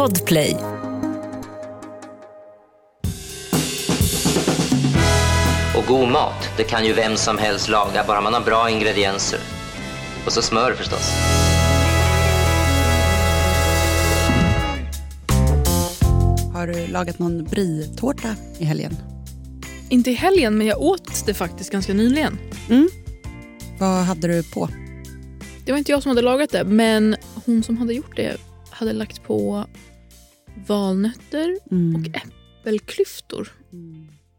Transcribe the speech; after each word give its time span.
Podplay. 0.00 0.56
Och 5.76 5.84
god 5.88 6.08
mat, 6.08 6.48
det 6.56 6.64
kan 6.64 6.86
ju 6.86 6.92
vem 6.92 7.16
som 7.16 7.38
helst 7.38 7.68
laga, 7.68 8.04
bara 8.06 8.20
man 8.20 8.34
har 8.34 8.40
bra 8.40 8.70
ingredienser. 8.70 9.40
Och 10.26 10.32
så 10.32 10.42
smör 10.42 10.74
förstås. 10.74 11.10
Har 16.52 16.66
du 16.66 16.86
lagat 16.86 17.18
någon 17.18 17.44
brie-tårta 17.44 18.36
i 18.58 18.64
helgen? 18.64 18.96
Inte 19.88 20.10
i 20.10 20.14
helgen, 20.14 20.58
men 20.58 20.66
jag 20.66 20.82
åt 20.82 21.26
det 21.26 21.34
faktiskt 21.34 21.72
ganska 21.72 21.94
nyligen. 21.94 22.38
Vad 23.78 24.04
hade 24.04 24.28
du 24.28 24.42
på? 24.42 24.68
Det 25.64 25.72
var 25.72 25.78
inte 25.78 25.92
jag 25.92 26.02
som 26.02 26.08
hade 26.08 26.22
lagat 26.22 26.50
det, 26.50 26.64
men 26.64 27.16
hon 27.46 27.62
som 27.62 27.76
hade 27.76 27.94
gjort 27.94 28.16
det 28.16 28.36
hade 28.70 28.92
lagt 28.92 29.22
på 29.22 29.64
valnötter 30.66 31.56
Mm. 31.70 31.94
och 31.94 32.06
äppelklyftor. 32.16 33.48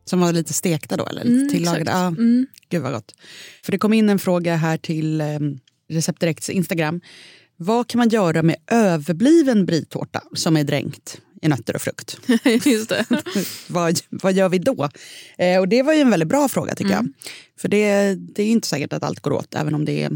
Som 0.05 0.19
var 0.19 0.33
lite 0.33 0.53
stekta 0.53 0.97
då, 0.97 1.05
eller 1.05 1.23
lite 1.23 1.35
Mm, 1.35 1.49
tillagade? 1.49 1.91
Ja, 1.91 2.07
Mm. 2.07 2.47
Gud 2.69 2.81
vad 2.81 2.91
gott. 2.93 3.15
För 3.63 3.71
det 3.71 3.77
kom 3.77 3.93
in 3.93 4.09
en 4.09 4.19
fråga 4.19 4.55
här 4.55 4.77
till 4.77 5.21
eh, 5.21 5.27
Recept 5.89 6.19
Direkts 6.19 6.49
Instagram. 6.49 7.01
Vad 7.57 7.87
kan 7.87 7.99
man 7.99 8.09
göra 8.09 8.43
med 8.43 8.55
överbliven 8.71 9.65
brie-tårta 9.65 10.21
som 10.35 10.57
är 10.57 10.63
dränkt 10.63 11.21
i 11.41 11.47
nötter 11.47 11.75
och 11.75 11.81
frukt? 11.81 12.19
Just 12.65 12.89
det. 12.89 13.05
vad, 13.69 13.99
vad 14.09 14.33
gör 14.33 14.49
vi 14.49 14.57
då? 14.59 14.89
Eh, 15.37 15.59
och 15.59 15.67
det 15.67 15.83
var 15.83 15.93
ju 15.93 15.99
en 16.01 16.09
väldigt 16.09 16.29
bra 16.29 16.47
fråga 16.49 16.75
tycker 16.75 16.91
Mm. 16.93 17.13
jag. 17.15 17.31
För 17.61 17.67
det, 17.69 18.15
det 18.15 18.43
är 18.43 18.47
inte 18.47 18.67
säkert 18.67 18.93
att 18.93 19.03
allt 19.03 19.19
går 19.19 19.31
åt, 19.33 19.55
även 19.55 19.73
om 19.75 19.85
det 19.85 20.09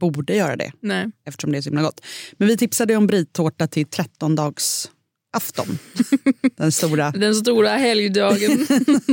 borde 0.00 0.36
göra 0.36 0.56
det. 0.56 0.72
Nej. 0.80 1.06
eftersom 1.26 1.52
det 1.52 1.58
är 1.58 1.62
så 1.62 1.68
himla 1.70 1.82
gott. 1.82 2.00
Men 2.36 2.48
vi 2.48 2.56
tipsade 2.56 2.96
om 2.96 3.06
brie-tårta 3.06 3.66
till 3.66 3.86
13-dags 3.86 4.90
afton. 5.32 5.78
Den 6.56 6.72
stora 6.72 7.10
Den 7.16 7.34
stora 7.34 7.68
helgdagen. 7.68 8.66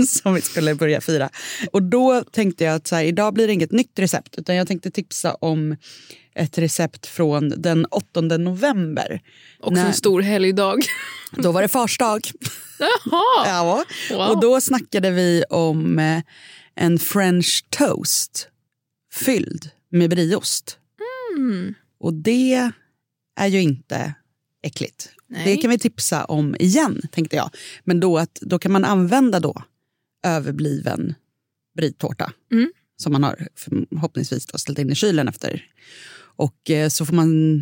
som 0.07 0.33
vi 0.33 0.41
skulle 0.41 0.75
börja 0.75 1.01
fira. 1.01 1.29
Och 1.71 1.83
då 1.83 2.23
tänkte 2.23 2.63
jag 2.63 2.75
att 2.75 2.87
så 2.87 2.95
här, 2.95 3.03
idag 3.03 3.33
blir 3.33 3.47
det 3.47 3.53
inget 3.53 3.71
nytt 3.71 3.99
recept 3.99 4.35
utan 4.37 4.55
jag 4.55 4.67
tänkte 4.67 4.91
tipsa 4.91 5.33
om 5.33 5.75
ett 6.35 6.57
recept 6.57 7.05
från 7.05 7.49
den 7.49 7.85
8 7.85 8.21
november. 8.21 9.21
Också 9.59 9.73
När- 9.73 9.87
en 9.87 9.93
stor 9.93 10.21
helgdag. 10.21 10.79
Då 11.31 11.51
var 11.51 11.61
det 11.61 11.67
fars 11.67 11.97
dag. 11.97 12.21
Jaha! 12.79 13.47
Ja. 13.47 13.83
Wow. 14.11 14.29
Och 14.29 14.41
då 14.41 14.61
snackade 14.61 15.11
vi 15.11 15.43
om 15.49 15.99
eh, 15.99 16.21
en 16.75 16.99
french 16.99 17.65
toast 17.69 18.47
fylld 19.13 19.69
med 19.89 20.09
brieost. 20.09 20.77
Mm. 21.37 21.73
Och 21.99 22.13
det 22.13 22.71
är 23.39 23.47
ju 23.47 23.61
inte 23.61 24.13
äckligt. 24.63 25.09
Nej. 25.33 25.45
Det 25.45 25.57
kan 25.61 25.69
vi 25.69 25.79
tipsa 25.79 26.25
om 26.25 26.55
igen, 26.59 27.01
tänkte 27.11 27.35
jag. 27.35 27.49
Men 27.83 27.99
då, 27.99 28.17
att, 28.17 28.39
då 28.41 28.59
kan 28.59 28.71
man 28.71 28.85
använda 28.85 29.39
då 29.39 29.63
överbliven 30.25 31.13
brie-tårta 31.77 32.31
Mm. 32.51 32.71
som 32.97 33.11
man 33.13 33.23
har 33.23 33.47
förhoppningsvis 33.55 34.45
då 34.45 34.57
ställt 34.57 34.79
in 34.79 34.89
i 34.91 34.95
kylen 34.95 35.27
efter. 35.27 35.65
Och 36.35 36.69
eh, 36.69 36.89
så 36.89 37.05
får 37.05 37.13
man 37.13 37.57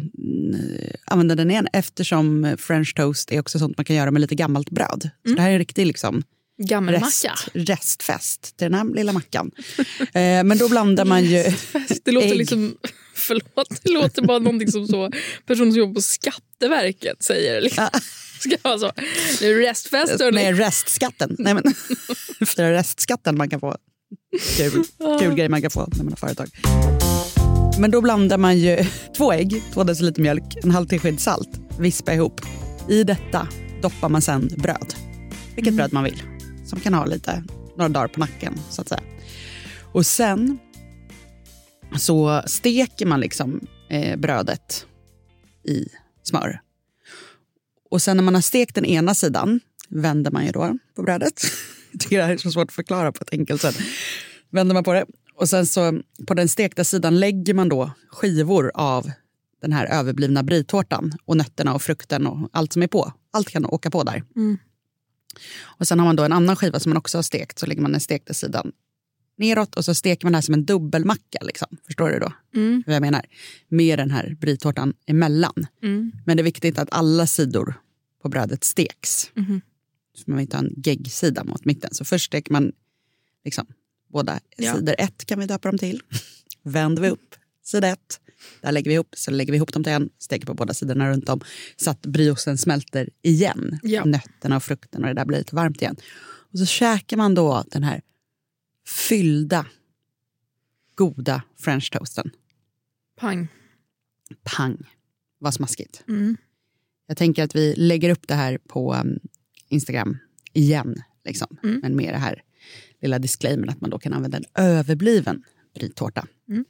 eh, 0.53 0.93
använda 1.05 1.35
den 1.35 1.51
igen 1.51 1.67
eftersom 1.73 2.55
french 2.59 2.95
toast 2.95 3.31
är 3.31 3.39
också 3.39 3.59
sånt 3.59 3.77
man 3.77 3.85
kan 3.85 3.95
göra 3.95 4.11
med 4.11 4.21
lite 4.21 4.35
gammalt 4.35 4.69
bröd. 4.69 5.09
Så 5.27 5.33
det 5.33 5.41
här 5.41 5.49
är 5.49 5.53
en 5.53 5.59
riktig 5.59 5.85
liksom, 5.87 6.23
Gammelmacka. 6.63 7.05
rest, 7.05 7.27
restfest 7.53 8.57
till 8.57 8.65
den 8.65 8.73
här 8.73 8.95
lilla 8.95 9.13
mackan. 9.13 9.51
eh, 9.99 10.43
men 10.43 10.57
då 10.57 10.69
blandar 10.69 11.05
man 11.05 11.23
ju... 11.25 11.43
Det 12.03 12.11
låter 12.11 12.27
ägg. 12.31 12.37
liksom... 12.37 12.75
Förlåt, 13.27 13.81
det 13.83 13.91
låter 13.91 14.21
bara 14.21 14.39
någonting 14.39 14.71
som 14.71 14.87
så 14.87 15.11
personer 15.45 15.71
som 15.71 15.79
jobbar 15.79 15.93
på 15.93 16.01
Skatteverket 16.01 17.23
säger. 17.23 17.61
Liksom. 17.71 17.87
Ska 18.39 18.55
vara 18.61 18.79
så. 18.79 18.91
Nu 19.41 19.51
är 19.51 19.59
det 19.59 19.69
restfest 19.69 20.21
hörni. 20.21 20.43
Nej, 20.43 20.53
restskatten. 20.53 21.35
Nej, 21.39 21.53
men, 21.53 21.63
fira 22.47 22.71
restskatten 22.71 23.37
man 23.37 23.49
kan 23.49 23.59
få. 23.59 23.75
Kul, 24.57 24.83
kul 25.19 25.35
grej 25.35 25.49
man 25.49 25.61
kan 25.61 25.71
få 25.71 25.87
när 25.91 26.03
man 26.03 26.13
har 26.13 26.27
företag. 26.27 26.49
Men 27.79 27.91
då 27.91 28.01
blandar 28.01 28.37
man 28.37 28.57
ju 28.57 28.85
två 29.17 29.33
ägg, 29.33 29.63
två 29.73 29.83
deciliter 29.83 30.21
mjölk, 30.21 30.57
en 30.63 30.71
halv 30.71 30.87
tesked 30.87 31.19
salt, 31.19 31.49
vispa 31.79 32.13
ihop. 32.13 32.41
I 32.89 33.03
detta 33.03 33.47
doppar 33.81 34.09
man 34.09 34.21
sen 34.21 34.49
bröd. 34.57 34.93
Vilket 35.55 35.73
bröd 35.73 35.93
man 35.93 36.03
vill. 36.03 36.21
Som 36.65 36.79
kan 36.79 36.93
ha 36.93 37.05
lite, 37.05 37.43
några 37.77 37.89
dagar 37.89 38.07
på 38.07 38.19
nacken 38.19 38.59
så 38.69 38.81
att 38.81 38.89
säga. 38.89 39.01
Och 39.91 40.05
sen 40.05 40.59
så 41.97 42.41
steker 42.45 43.05
man 43.05 43.19
liksom 43.19 43.67
eh, 43.89 44.19
brödet 44.19 44.85
i 45.63 45.87
smör. 46.23 46.61
Och 47.89 48.01
sen 48.01 48.17
när 48.17 48.23
man 48.23 48.35
har 48.35 48.41
stekt 48.41 48.75
den 48.75 48.85
ena 48.85 49.15
sidan 49.15 49.59
vänder 49.89 50.31
man 50.31 50.45
ju 50.45 50.51
då 50.51 50.77
på 50.95 51.03
brödet. 51.03 51.43
Jag 51.91 51.99
tycker 52.01 52.17
det 52.17 52.23
här 52.23 52.33
är 52.33 52.37
så 52.37 52.51
svårt 52.51 52.67
att 52.67 52.73
förklara 52.73 53.11
på 53.11 53.23
ett 53.23 53.33
enkelt 53.33 53.61
sätt. 53.61 53.75
Vänder 54.49 54.73
man 54.73 54.83
på 54.83 54.93
det 54.93 55.05
och 55.35 55.49
sen 55.49 55.65
så 55.65 56.01
på 56.27 56.33
den 56.33 56.49
stekta 56.49 56.83
sidan 56.83 57.19
lägger 57.19 57.53
man 57.53 57.69
då 57.69 57.91
skivor 58.09 58.71
av 58.73 59.11
den 59.61 59.73
här 59.73 59.85
överblivna 59.85 60.43
brie-tårtan 60.43 61.13
och 61.25 61.37
nötterna 61.37 61.73
och 61.73 61.81
frukten 61.81 62.27
och 62.27 62.49
allt 62.51 62.73
som 62.73 62.83
är 62.83 62.87
på. 62.87 63.13
Allt 63.31 63.49
kan 63.49 63.65
åka 63.65 63.91
på 63.91 64.03
där. 64.03 64.23
Mm. 64.35 64.57
Och 65.63 65.87
sen 65.87 65.99
har 65.99 66.05
man 66.05 66.15
då 66.15 66.23
en 66.23 66.33
annan 66.33 66.55
skiva 66.55 66.79
som 66.79 66.89
man 66.89 66.97
också 66.97 67.17
har 67.17 67.23
stekt 67.23 67.59
så 67.59 67.65
lägger 67.65 67.81
man 67.81 67.91
den 67.91 68.01
stekta 68.01 68.33
sidan 68.33 68.71
neråt 69.41 69.75
och 69.75 69.85
så 69.85 69.93
steker 69.93 70.25
man 70.25 70.31
det 70.31 70.37
här 70.37 70.41
som 70.41 70.53
en 70.53 70.65
dubbelmacka. 70.65 71.39
Liksom. 71.41 71.67
Förstår 71.85 72.09
du 72.09 72.19
då 72.19 72.33
Mm. 72.55 72.83
vad 72.85 72.95
jag 72.95 73.01
menar? 73.01 73.25
Med 73.69 73.99
den 73.99 74.11
här 74.11 74.35
brie-tårtan 74.41 74.93
emellan. 75.05 75.67
Mm. 75.83 76.11
Men 76.25 76.37
det 76.37 76.41
är 76.41 76.43
viktigt 76.43 76.79
att 76.79 76.87
alla 76.91 77.27
sidor 77.27 77.73
på 78.21 78.29
brödet 78.29 78.63
steks. 78.63 79.31
Mhm. 79.33 79.61
Så 80.17 80.23
man 80.27 80.37
vill 80.37 80.41
inte 80.43 80.57
ha 80.57 80.63
en 80.63 80.73
geggsida 80.85 81.43
mot 81.43 81.65
mitten. 81.65 81.93
Så 81.93 82.05
först 82.05 82.25
steker 82.25 82.51
man 82.51 82.71
liksom 83.45 83.65
båda 84.09 84.39
Ja. 84.57 84.73
sidor. 84.75 84.95
Ett 84.97 85.25
kan 85.25 85.39
vi 85.39 85.45
döpa 85.45 85.69
dem 85.69 85.77
till. 85.77 86.01
Vänder 86.63 87.01
vi 87.01 87.09
upp 87.09 87.35
sida 87.63 87.87
ett. 87.87 88.19
Där 88.61 88.71
lägger 88.71 88.89
vi 88.89 88.93
ihop, 88.95 89.13
så 89.17 89.31
lägger 89.31 89.51
vi 89.51 89.57
ihop 89.57 89.73
dem 89.73 89.83
till 89.83 89.93
en, 89.93 90.09
steker 90.19 90.45
på 90.45 90.53
båda 90.53 90.73
sidorna 90.73 91.09
runt 91.09 91.29
om 91.29 91.41
så 91.77 91.91
att 91.91 92.01
briochen 92.01 92.57
smälter 92.57 93.09
igen. 93.21 93.79
Ja. 93.83 94.05
Nötterna 94.05 94.55
och 94.55 94.63
frukten 94.63 95.01
och 95.03 95.07
det 95.07 95.13
där 95.13 95.25
blir 95.25 95.37
lite 95.37 95.55
varmt 95.55 95.81
igen. 95.81 95.95
Och 96.53 96.59
så 96.59 96.65
käkar 96.65 97.17
man 97.17 97.35
då 97.35 97.63
den 97.71 97.83
här 97.83 98.01
fyllda, 98.87 99.65
goda 100.95 101.43
french 101.57 101.91
toasten. 101.91 102.31
Pang. 103.19 103.47
Pang, 104.43 104.77
vad 105.39 105.53
smaskigt. 105.53 106.03
Mm. 106.07 106.37
Jag 107.07 107.17
tänker 107.17 107.43
att 107.43 107.55
vi 107.55 107.75
lägger 107.75 108.09
upp 108.09 108.27
det 108.27 108.35
här 108.35 108.57
på 108.57 108.93
um, 108.93 109.19
Instagram 109.67 110.17
igen. 110.53 111.03
Liksom. 111.25 111.57
Mm. 111.63 111.79
Men 111.79 111.95
med 111.95 112.13
det 112.13 112.17
här 112.17 112.43
lilla 113.01 113.19
disclaimern 113.19 113.69
att 113.69 113.81
man 113.81 113.89
då 113.89 113.99
kan 113.99 114.13
använda 114.13 114.37
en 114.37 114.45
överbliven 114.55 115.43
brie-tårta. 115.75 116.27
Mm. 116.49 116.65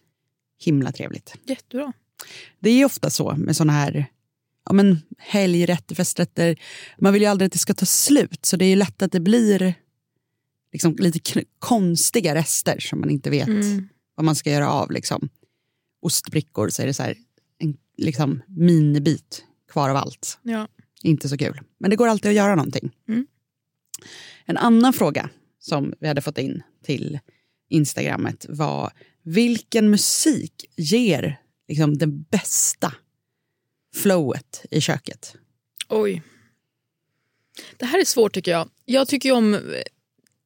Himla 0.59 0.91
trevligt. 0.91 1.35
Jättebra. 1.43 1.93
Det 2.59 2.69
är 2.69 2.85
ofta 2.85 3.09
så 3.09 3.35
med 3.35 3.55
såna 3.55 3.73
här 3.73 4.05
ja, 4.65 4.73
men 4.73 5.01
helgrätter, 5.17 5.95
festrätter. 5.95 6.59
Man 6.97 7.13
vill 7.13 7.21
ju 7.21 7.27
aldrig 7.27 7.45
att 7.45 7.53
det 7.53 7.59
ska 7.59 7.73
ta 7.73 7.85
slut. 7.85 8.45
Så 8.45 8.57
det 8.57 8.65
är 8.65 8.69
ju 8.69 8.75
lätt 8.75 9.01
att 9.01 9.11
det 9.11 9.19
blir 9.19 9.73
liksom 10.73 10.95
lite 10.99 11.43
konstiga 11.59 12.35
rester 12.35 12.79
som 12.79 12.99
man 12.99 13.09
inte 13.09 13.29
vet 13.29 13.47
Mm. 13.47 13.89
vad 14.15 14.25
man 14.25 14.35
ska 14.35 14.51
göra 14.51 14.69
av. 14.69 14.91
Liksom. 14.91 15.29
Ostbrickor 16.01 16.69
så 16.69 16.81
är 16.81 16.85
det 16.85 16.93
så 16.93 17.03
här, 17.03 17.17
en 17.57 17.77
liksom, 17.97 18.41
minibit 18.47 19.43
kvar 19.71 19.89
av 19.89 19.95
allt. 19.95 20.39
Ja. 20.41 20.67
Inte 21.03 21.29
så 21.29 21.37
kul. 21.37 21.61
Men 21.79 21.89
det 21.89 21.95
går 21.95 22.07
alltid 22.07 22.29
att 22.29 22.35
göra 22.35 22.55
någonting. 22.55 22.91
Mm. 23.07 23.27
En 24.45 24.57
annan 24.57 24.93
fråga 24.93 25.29
som 25.59 25.93
vi 25.99 26.07
hade 26.07 26.21
fått 26.21 26.37
in 26.37 26.63
till 26.83 27.19
Instagrammet 27.69 28.45
var 28.49 28.91
vilken 29.23 29.89
musik 29.89 30.65
ger 30.75 31.41
liksom 31.67 31.97
det 31.97 32.07
bästa 32.07 32.93
flowet 33.95 34.65
i 34.71 34.81
köket? 34.81 35.35
Oj. 35.89 36.21
Det 37.77 37.85
här 37.85 37.99
är 37.99 38.05
svårt 38.05 38.33
tycker 38.33 38.51
jag. 38.51 38.69
Jag 38.85 39.07
tycker 39.07 39.29
ju 39.29 39.35
om, 39.35 39.59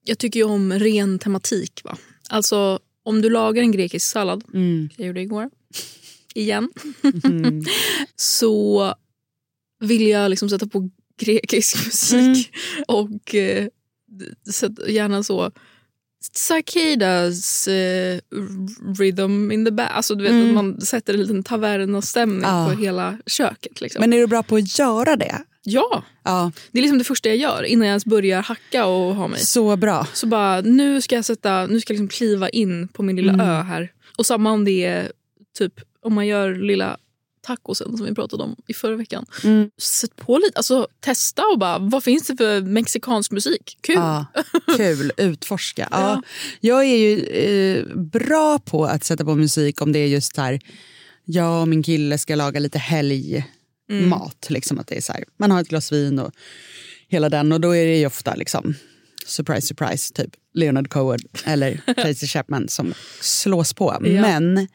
jag 0.05 0.17
tycker 0.17 0.39
ju 0.39 0.43
om 0.45 0.73
ren 0.73 1.19
tematik. 1.19 1.81
Va? 1.83 1.97
Alltså 2.29 2.79
om 3.03 3.21
du 3.21 3.29
lagar 3.29 3.61
en 3.61 3.71
grekisk 3.71 4.05
sallad, 4.07 4.43
Mm. 4.53 4.89
jag 4.97 5.07
gjorde 5.07 5.21
igår, 5.21 5.49
igen, 6.35 6.69
Mm. 7.23 7.63
så 8.15 8.93
vill 9.79 10.07
jag 10.07 10.29
liksom 10.29 10.49
sätta 10.49 10.67
på 10.67 10.89
grekisk 11.19 11.85
musik. 11.85 12.51
Och 12.87 13.35
eh, 13.35 13.67
gärna 14.87 15.23
så 15.23 15.51
Cicadas 16.33 17.67
eh, 17.67 18.19
rhythm 18.99 19.51
in 19.51 19.65
the 19.65 19.71
back. 19.71 19.89
Alltså, 19.91 20.15
du 20.15 20.23
vet, 20.23 20.31
Mm. 20.33 20.47
att 20.47 20.53
man 20.53 20.81
sätter 20.81 21.13
en 21.13 21.19
liten 21.19 21.43
tavernastämning 21.43 22.41
Ja. 22.41 22.69
på 22.71 22.81
hela 22.81 23.17
köket. 23.25 23.81
Liksom. 23.81 23.99
Men 23.99 24.13
är 24.13 24.17
du 24.17 24.27
bra 24.27 24.43
på 24.43 24.55
att 24.55 24.79
göra 24.79 25.15
det? 25.15 25.43
Ja, 25.65 26.03
Ja, 26.23 26.51
det 26.71 26.79
är 26.79 26.81
liksom 26.81 26.97
det 26.97 27.03
första 27.03 27.29
jag 27.29 27.37
gör 27.37 27.63
innan 27.63 27.87
jag 27.87 27.91
ens 27.91 28.05
börjar 28.05 28.41
hacka 28.41 28.85
och 28.85 29.15
ha 29.15 29.27
mig. 29.27 29.39
så 29.39 29.75
bra. 29.75 30.07
Så 30.13 30.27
bara, 30.27 30.61
nu 30.61 31.01
ska 31.01 31.15
jag 31.15 31.25
sätta, 31.25 31.65
nu 31.67 31.81
ska 31.81 31.93
jag 31.93 31.99
liksom 31.99 32.17
kliva 32.17 32.49
in 32.49 32.87
på 32.87 33.03
min 33.03 33.15
lilla 33.15 33.33
Mm. 33.33 33.45
ö 33.49 33.61
här. 33.61 33.91
Och 34.17 34.25
samma 34.25 34.51
om 34.51 34.65
det 34.65 34.85
är 34.85 35.11
typ 35.57 35.73
om 36.01 36.13
man 36.13 36.27
gör 36.27 36.55
lilla 36.55 36.97
tacosen 37.41 37.97
som 37.97 38.05
vi 38.05 38.15
pratade 38.15 38.43
om 38.43 38.55
i 38.67 38.73
förra 38.73 38.95
veckan. 38.95 39.25
Mm. 39.43 39.69
Sätt 39.81 40.15
på 40.15 40.37
lite, 40.37 40.57
alltså 40.57 40.87
testa 40.99 41.43
och 41.53 41.59
bara, 41.59 41.77
vad 41.79 42.03
finns 42.03 42.27
det 42.27 42.37
för 42.37 42.61
mexikansk 42.61 43.31
musik? 43.31 43.77
Kul! 43.81 43.95
Ja, 43.95 44.25
kul, 44.77 45.11
utforska. 45.17 45.87
Ja. 45.91 45.99
Ja. 46.01 46.21
Jag 46.59 46.83
är 46.85 46.97
ju 46.97 47.19
eh, 47.19 47.85
bra 47.95 48.59
på 48.59 48.85
att 48.85 49.03
sätta 49.03 49.25
på 49.25 49.35
musik 49.35 49.81
om 49.81 49.91
det 49.91 49.99
är 49.99 50.07
just 50.07 50.37
här, 50.37 50.59
jag 51.25 51.61
och 51.61 51.67
min 51.67 51.83
kille 51.83 52.17
ska 52.17 52.35
laga 52.35 52.59
lite 52.59 52.79
helgmat. 53.89 54.47
Liksom, 54.49 54.79
att 54.79 54.87
det 54.87 54.97
är 54.97 55.01
så 55.01 55.13
här, 55.13 55.23
man 55.37 55.51
har 55.51 55.61
ett 55.61 55.67
glas 55.69 55.91
vin 55.91 56.19
och 56.19 56.31
hela 57.07 57.29
den 57.29 57.51
och 57.51 57.61
då 57.61 57.75
är 57.75 57.85
det 57.85 57.97
ju 57.97 58.05
ofta 58.05 58.35
liksom, 58.35 58.73
surprise 59.25 59.67
surprise, 59.67 60.13
typ 60.13 60.31
Leonard 60.53 60.89
Cohen 60.89 61.19
eller 61.45 61.81
Tracy 61.95 62.27
Chapman 62.27 62.67
som 62.67 62.93
slås 63.21 63.73
på. 63.73 63.97
Ja. 64.01 64.21
Men 64.21 64.67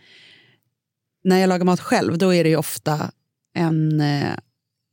när 1.24 1.38
jag 1.38 1.48
lagar 1.48 1.64
mat 1.64 1.80
själv 1.80 2.18
då 2.18 2.34
är 2.34 2.44
det 2.44 2.50
ju 2.50 2.56
ofta 2.56 3.10
en 3.54 4.00
eh, 4.00 4.34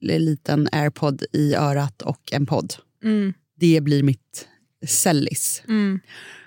liten 0.02 0.69
airpod 0.72 1.24
i 1.34 1.56
örat 1.56 2.02
och 2.02 2.34
en 2.34 2.46
podd 2.46 2.74
Mm, 3.04 3.34
det 3.60 3.81
blir 3.81 4.04
mitt 4.04 4.48
sällis. 4.88 5.62
mm, 5.68 6.00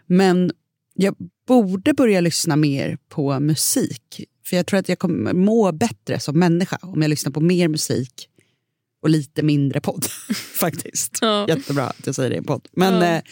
Men 0.07 0.53
jag 0.95 1.17
borde 1.47 1.95
börja 1.95 2.21
lyssna 2.21 2.57
mer 2.57 2.99
på 3.09 3.41
musik. 3.41 4.25
För 4.51 4.57
jag 4.57 4.67
tror 4.67 4.81
att 4.81 4.89
jag 4.89 4.99
kommer 4.99 5.33
må 5.33 5.73
bättre 5.73 6.21
som 6.21 6.39
människa 6.39 6.79
om 6.83 7.03
jag 7.03 7.09
lyssnar 7.09 7.33
på 7.33 7.41
mer 7.41 7.69
musik 7.69 8.29
och 9.03 9.11
lite 9.11 9.43
mindre 9.43 9.81
podd. 9.81 10.05
Faktiskt. 10.61 11.19
Ja. 11.21 11.49
Jättebra 11.49 11.85
att 11.87 12.07
jag 12.07 12.15
säger 12.15 12.31
det 12.31 12.35
i 12.35 12.39
en 12.39 12.45
podd. 12.45 12.69
Men 12.73 12.95
Ja. 12.95 13.17
eh, 13.17 13.23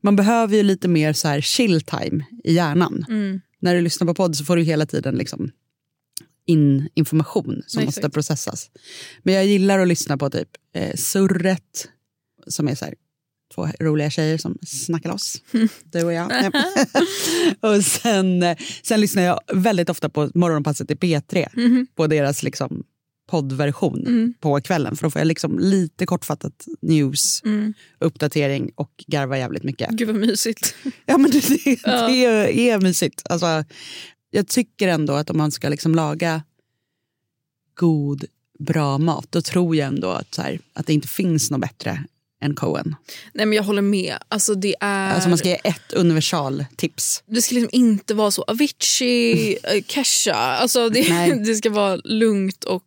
man 0.00 0.16
behöver 0.16 0.56
ju 0.56 0.62
lite 0.62 0.88
mer 0.88 1.12
så 1.12 1.28
här 1.28 1.40
chill 1.40 1.80
time 1.80 2.24
i 2.44 2.52
hjärnan. 2.54 3.04
mm. 3.08 3.40
När 3.62 3.74
du 3.74 3.80
lyssnar 3.80 4.06
på 4.06 4.14
podd 4.14 4.36
så 4.36 4.44
får 4.44 4.56
du 4.56 4.62
hela 4.62 4.86
tiden 4.86 5.14
liksom 5.14 5.50
in 6.46 6.88
information 6.94 7.62
som 7.66 7.82
Exakt. 7.82 7.86
måste 7.86 8.10
processas. 8.10 8.70
Men 9.22 9.34
jag 9.34 9.46
gillar 9.46 9.78
att 9.78 9.88
lyssna 9.88 10.18
på 10.18 10.30
typ 10.30 10.48
eh, 10.74 10.94
Surret, 10.96 11.88
som 12.46 12.68
är 12.68 12.74
så 12.74 12.84
här, 12.84 12.94
två 13.54 13.68
roliga 13.80 14.10
tjejer 14.10 14.38
som 14.38 14.58
snackar 14.66 15.10
loss. 15.10 15.42
Du 15.84 16.04
och 16.04 16.12
jag. 16.12 16.32
och 17.60 17.84
sen, 17.84 18.42
eh, 18.42 18.56
sen 18.82 19.00
lyssnar 19.00 19.22
jag 19.22 19.40
väldigt 19.52 19.90
ofta 19.90 20.08
på 20.08 20.30
Morgonpasset 20.34 20.90
i 20.90 20.94
P3, 20.94 21.48
Mhm. 21.54 21.86
på 21.94 22.06
deras 22.06 22.42
liksom, 22.42 22.82
poddversion 23.30 24.06
Mm. 24.06 24.34
på 24.40 24.60
kvällen. 24.60 24.96
För 24.96 25.02
då 25.06 25.10
får 25.10 25.20
jag 25.20 25.26
liksom 25.26 25.58
lite 25.58 26.06
kortfattat 26.06 26.66
news, 26.80 27.42
Mm. 27.44 27.74
uppdatering 27.98 28.70
och 28.74 29.04
garva 29.06 29.38
jävligt 29.38 29.62
mycket. 29.64 29.90
Gud 29.90 30.08
vad 30.08 30.16
mysigt. 30.16 30.74
Ja, 31.06 31.18
men 31.18 31.30
det, 31.30 31.40
det, 31.48 31.78
Ja. 31.84 32.06
det 32.08 32.70
är 32.70 32.80
mysigt. 32.80 33.22
Alltså, 33.24 33.64
jag 34.30 34.48
tycker 34.48 34.88
ändå 34.88 35.12
att 35.12 35.30
om 35.30 35.38
man 35.38 35.50
ska 35.50 35.68
liksom 35.68 35.94
laga 35.94 36.42
god, 37.74 38.24
bra 38.58 38.98
mat, 38.98 39.26
då 39.30 39.42
tror 39.42 39.76
jag 39.76 39.86
ändå 39.86 40.08
att, 40.10 40.36
här, 40.36 40.58
att 40.72 40.86
det 40.86 40.92
inte 40.92 41.08
finns 41.08 41.50
något 41.50 41.60
bättre 41.60 42.04
än 42.40 42.54
Cohen. 42.54 42.96
Nej 43.34 43.46
men 43.46 43.56
jag 43.56 43.62
håller 43.62 43.82
med. 43.82 44.16
Alltså 44.28 44.54
det 44.54 44.74
är... 44.80 45.10
Alltså 45.14 45.28
man 45.28 45.38
ska 45.38 45.48
ge 45.48 45.58
ett 45.64 45.92
universaltips. 45.92 47.22
Det 47.26 47.42
ska 47.42 47.54
liksom 47.54 47.70
inte 47.72 48.14
vara 48.14 48.30
så 48.30 48.42
Avicii, 48.42 49.58
eh, 49.62 49.82
Kesha. 49.86 50.34
Alltså 50.34 50.88
det, 50.88 51.34
det 51.46 51.54
ska 51.54 51.70
vara 51.70 51.96
lugnt 51.96 52.64
och... 52.64 52.84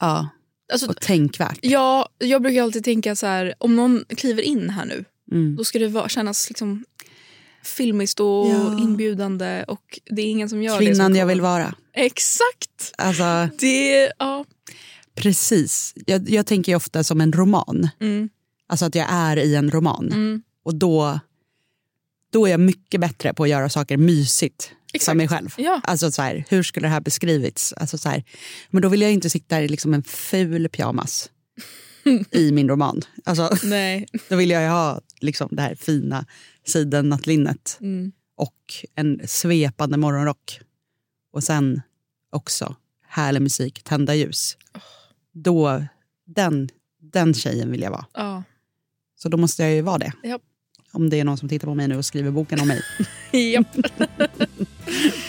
Ja, 0.00 0.28
Alltså, 0.72 0.88
och 0.88 1.00
tänkvärt. 1.00 1.58
ja, 1.62 2.08
jag 2.18 2.42
brukar 2.42 2.62
alltid 2.62 2.84
tänka 2.84 3.16
så 3.16 3.26
här, 3.26 3.54
om 3.58 3.76
någon 3.76 4.04
kliver 4.16 4.42
in 4.42 4.70
här 4.70 4.84
nu, 4.84 5.04
Mm. 5.32 5.56
då 5.56 5.64
ska 5.64 5.78
det 5.78 5.88
vara, 5.88 6.08
kännas 6.08 6.48
liksom 6.48 6.84
filmiskt 7.64 8.20
och 8.20 8.48
Ja. 8.48 8.78
inbjudande 8.80 9.64
och 9.68 10.00
det 10.10 10.22
är 10.22 10.26
ingen 10.26 10.48
som 10.48 10.62
gör 10.62 10.78
det. 10.80 10.86
Kvinnan 10.86 11.14
jag 11.14 11.26
vill 11.26 11.40
vara. 11.40 11.74
Exakt! 11.94 12.92
Alltså, 12.98 13.48
Det, 13.58 14.12
ja. 14.18 14.44
precis. 15.14 15.94
Jag, 16.06 16.30
jag 16.30 16.46
tänker 16.46 16.72
ju 16.72 16.76
ofta 16.76 17.04
som 17.04 17.20
en 17.20 17.32
roman. 17.32 17.88
Mm, 18.00 18.28
Alltså 18.72 18.84
att 18.86 18.94
jag 18.94 19.06
är 19.10 19.36
i 19.36 19.54
en 19.54 19.70
roman. 19.70 20.06
mm. 20.12 20.42
Och 20.64 20.74
då, 20.74 21.20
då 22.32 22.46
är 22.46 22.50
jag 22.50 22.60
mycket 22.60 23.00
bättre 23.00 23.34
på 23.34 23.42
att 23.42 23.48
göra 23.48 23.68
saker 23.68 23.96
mysigt 23.96 24.72
Exakt. 24.92 25.04
för 25.10 25.14
mig 25.16 25.28
själv. 25.28 25.54
Ja. 25.58 25.80
Alltså 25.84 26.12
så 26.12 26.22
här, 26.22 26.44
hur 26.48 26.62
skulle 26.62 26.86
det 26.86 26.92
här 26.92 27.00
beskrivits? 27.00 27.72
Alltså 27.72 27.98
så 27.98 28.08
här, 28.08 28.24
men 28.70 28.82
då 28.82 28.88
vill 28.88 29.02
jag 29.02 29.12
inte 29.12 29.30
sitta 29.30 29.62
i 29.62 29.68
liksom 29.68 29.94
en 29.94 30.02
ful 30.02 30.68
pyjamas 30.68 31.30
i 32.30 32.52
min 32.52 32.68
roman. 32.68 33.00
Alltså, 33.24 33.56
Nej. 33.64 34.06
då 34.28 34.36
vill 34.36 34.50
jag 34.50 34.62
ju 34.62 34.68
ha 34.68 35.00
liksom 35.20 35.48
det 35.52 35.62
här 35.62 35.74
fina 35.74 36.26
sidennattlinnet 36.66 37.78
Mm. 37.80 38.12
och 38.36 38.74
en 38.94 39.20
svepande 39.26 39.96
morgonrock. 39.96 40.60
Och 41.32 41.44
sen 41.44 41.80
också 42.30 42.76
härlig 43.06 43.42
musik, 43.42 43.82
tända 43.82 44.14
ljus. 44.14 44.56
Då, 45.32 45.84
den, 46.26 46.68
den 47.00 47.34
tjejen 47.34 47.70
vill 47.70 47.82
jag 47.82 47.90
vara. 47.90 48.06
Ja. 48.14 48.42
Så 49.22 49.28
då 49.28 49.36
måste 49.36 49.62
jag 49.62 49.72
ju 49.72 49.80
vara 49.80 49.98
det. 49.98 50.12
Ja. 50.22 50.38
Om 50.92 51.10
det 51.10 51.20
är 51.20 51.24
någon 51.24 51.36
som 51.36 51.48
tittar 51.48 51.66
på 51.66 51.74
mig 51.74 51.88
nu 51.88 51.96
och 51.96 52.04
skriver 52.04 52.30
boken 52.30 52.60
om 52.60 52.68
mig. 52.68 52.82
Japp. 53.52 53.66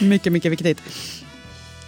mycket, 0.00 0.32
mycket 0.32 0.52
viktigt. 0.52 0.82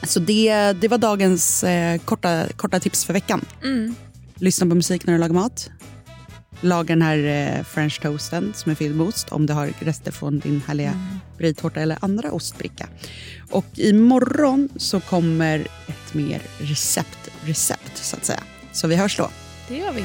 Så 0.03 0.21
det, 0.21 0.73
det 0.73 0.89
var 0.89 0.99
dagens 0.99 1.65
eh, 1.65 1.99
korta, 1.99 2.47
korta 2.57 2.81
tips 2.81 3.05
för 3.05 3.13
veckan. 3.13 3.45
Mm. 3.63 3.95
Lyssna 4.35 4.67
på 4.67 4.75
musik 4.75 5.07
när 5.07 5.13
du 5.13 5.21
lagar 5.21 5.35
mat. 5.35 5.71
Laga 6.61 6.95
den 6.95 7.03
här 7.03 7.19
eh, 7.19 7.65
french 7.65 8.01
toasten 8.03 8.53
som 8.55 8.73
är 8.73 8.77
fylld 8.77 8.97
med 8.97 9.07
ost 9.07 9.33
om 9.33 9.47
du 9.47 9.53
har 9.53 9.73
rester 9.79 10.13
från 10.13 10.39
din 10.39 10.63
härliga 10.67 11.01
brie-tårta 11.39 11.81
eller 11.81 11.99
andra 12.01 12.33
ostbricka. 12.33 12.89
Och 13.51 13.67
imorgon 13.75 14.69
så 14.77 15.01
kommer 15.01 15.61
ett 15.87 16.15
mer 16.15 16.43
recept, 16.59 17.31
recept 17.45 17.97
så 17.97 18.17
att 18.17 18.25
säga. 18.25 18.43
Så 18.73 18.89
vi 18.89 18.97
hörs 18.97 19.17
då. 19.17 19.31
Det 19.69 19.77
gör 19.77 19.93
vi. 19.93 20.05